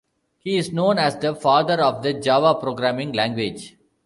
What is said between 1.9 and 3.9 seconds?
the Java programming language.